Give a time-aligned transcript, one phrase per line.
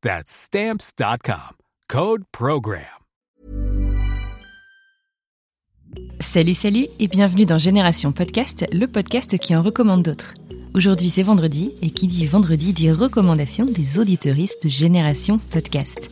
[0.00, 1.56] That's Stamps.com.
[1.88, 2.84] Code PROGRAM.
[6.20, 10.34] Salut, salut et bienvenue dans Génération Podcast, le podcast qui en recommande d'autres.
[10.74, 16.10] Aujourd'hui c'est vendredi et qui dit vendredi dit recommandation des auditeuristes de Génération Podcast.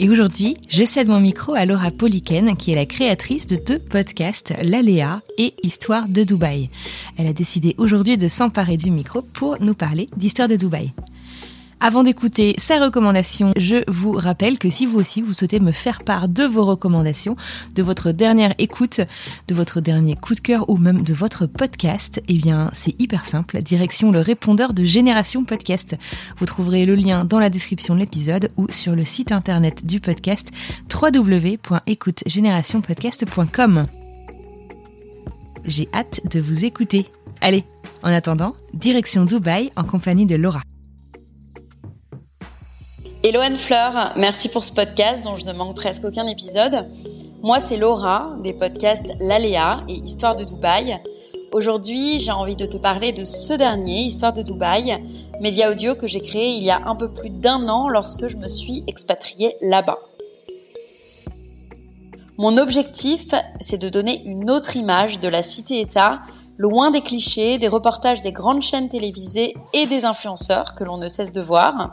[0.00, 3.78] Et aujourd'hui, je cède mon micro à Laura Poliken, qui est la créatrice de deux
[3.78, 6.70] podcasts, L'Aléa et Histoire de Dubaï.
[7.16, 10.92] Elle a décidé aujourd'hui de s'emparer du micro pour nous parler d'Histoire de Dubaï.
[11.80, 16.02] Avant d'écouter sa recommandation, je vous rappelle que si vous aussi vous souhaitez me faire
[16.02, 17.36] part de vos recommandations,
[17.76, 19.00] de votre dernière écoute,
[19.46, 23.26] de votre dernier coup de cœur ou même de votre podcast, eh bien c'est hyper
[23.26, 23.62] simple.
[23.62, 25.94] Direction le répondeur de Génération Podcast.
[26.38, 30.00] Vous trouverez le lien dans la description de l'épisode ou sur le site internet du
[30.00, 30.50] podcast
[30.92, 33.86] www.écoutegénérationpodcast.com.
[35.64, 37.06] J'ai hâte de vous écouter.
[37.40, 37.62] Allez,
[38.02, 40.62] en attendant, direction Dubaï en compagnie de Laura.
[43.28, 46.88] Hello Anne Fleur, merci pour ce podcast dont je ne manque presque aucun épisode.
[47.42, 50.98] Moi c'est Laura des podcasts L'Aléa et Histoire de Dubaï.
[51.52, 54.96] Aujourd'hui j'ai envie de te parler de ce dernier, Histoire de Dubaï,
[55.42, 58.38] média audio que j'ai créé il y a un peu plus d'un an lorsque je
[58.38, 59.98] me suis expatriée là-bas.
[62.38, 66.22] Mon objectif c'est de donner une autre image de la cité-État
[66.56, 71.08] loin des clichés, des reportages des grandes chaînes télévisées et des influenceurs que l'on ne
[71.08, 71.90] cesse de voir.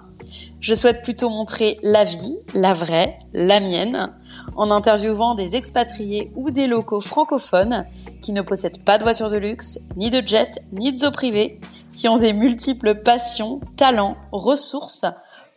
[0.59, 4.15] Je souhaite plutôt montrer la vie, la vraie, la mienne,
[4.55, 7.85] en interviewant des expatriés ou des locaux francophones
[8.21, 11.59] qui ne possèdent pas de voiture de luxe, ni de jet, ni de zoo privé,
[11.95, 15.05] qui ont des multiples passions, talents, ressources,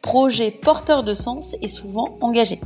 [0.02, 2.60] projets porteurs de sens et souvent engagés.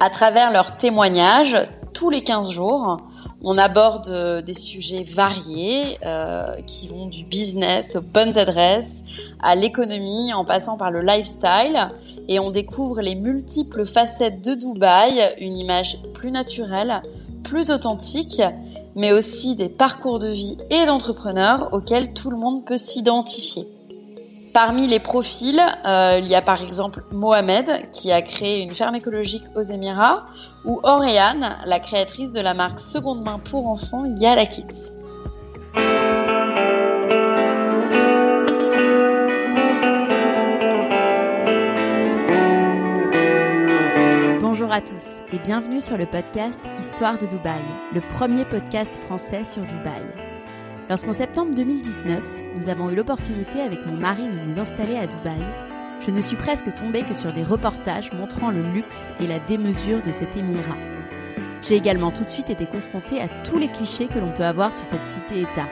[0.00, 1.56] À travers leurs témoignages,
[1.94, 2.96] tous les 15 jours,
[3.44, 9.02] on aborde euh, des sujets variés euh, qui vont du business aux bonnes adresses,
[9.40, 11.90] à l'économie, en passant par le lifestyle,
[12.28, 17.02] et on découvre les multiples facettes de Dubaï, une image plus naturelle,
[17.42, 18.40] plus authentique,
[18.96, 23.68] mais aussi des parcours de vie et d'entrepreneurs auxquels tout le monde peut s'identifier.
[24.54, 28.94] Parmi les profils, euh, il y a par exemple Mohamed qui a créé une ferme
[28.94, 30.26] écologique aux Émirats
[30.64, 34.92] ou Auréane, la créatrice de la marque seconde main pour enfants Yala Kids.
[44.40, 47.60] Bonjour à tous et bienvenue sur le podcast Histoire de Dubaï,
[47.92, 50.23] le premier podcast français sur Dubaï.
[50.90, 52.22] Lorsqu'en septembre 2019,
[52.56, 55.40] nous avons eu l'opportunité avec mon mari de nous installer à Dubaï,
[56.04, 60.02] je ne suis presque tombée que sur des reportages montrant le luxe et la démesure
[60.06, 60.76] de cet émirat.
[61.62, 64.74] J'ai également tout de suite été confrontée à tous les clichés que l'on peut avoir
[64.74, 65.68] sur cette cité-État.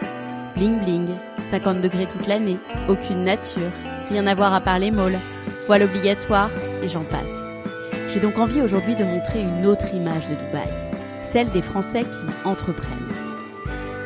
[0.56, 1.08] Bling bling,
[1.50, 2.56] 50 degrés toute l'année,
[2.88, 3.70] aucune nature,
[4.08, 5.18] rien à voir à part les malls,
[5.66, 6.50] voile obligatoire,
[6.82, 7.20] et j'en passe.
[8.08, 10.68] J'ai donc envie aujourd'hui de montrer une autre image de Dubaï,
[11.24, 13.21] celle des Français qui entreprennent.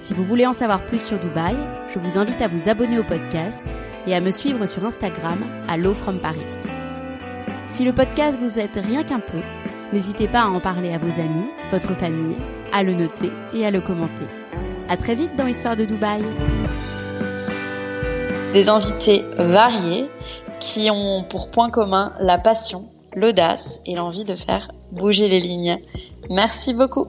[0.00, 1.56] Si vous voulez en savoir plus sur Dubaï,
[1.92, 3.62] je vous invite à vous abonner au podcast
[4.06, 5.92] et à me suivre sur Instagram à Low.
[7.70, 9.40] Si le podcast vous aide rien qu'un peu,
[9.92, 12.36] n'hésitez pas à en parler à vos amis, votre famille,
[12.72, 14.26] à le noter et à le commenter.
[14.88, 16.22] À très vite dans Histoire de Dubaï.
[18.52, 20.08] Des invités variés
[20.60, 25.76] qui ont pour point commun la passion, l'audace et l'envie de faire bouger les lignes.
[26.30, 27.08] Merci beaucoup.